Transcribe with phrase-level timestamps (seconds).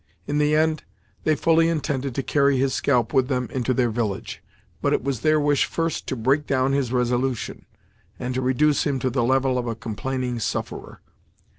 [0.25, 0.83] In the end,
[1.25, 4.41] they fully intended to carry his scalp with them into their village,
[4.81, 7.67] but it was their wish first to break down his resolution,
[8.17, 11.01] and to reduce him to the level of a complaining sufferer.